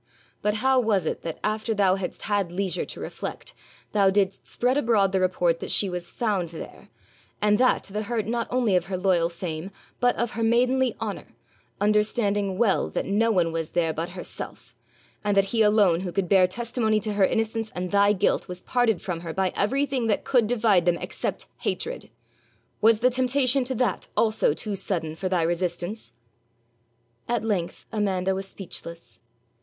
[0.41, 3.53] But how was it that, after thou hadst had leisure to reflect,
[3.91, 6.89] thou didst spread abroad the report that she was found there,
[7.39, 9.69] and that to the hurt not only of her loyal fame,
[9.99, 11.27] but of her maidenly honour,
[11.79, 14.75] understanding well that no one was there but herself,
[15.23, 18.63] and that he alone who could bear testimony to her innocence and thy guilt was
[18.63, 22.09] parted from her by everything that could divide them except hatred?
[22.81, 26.13] Was the temptation to that also too sudden for thy resistance?'
[27.29, 29.19] At length Amanda was speechless.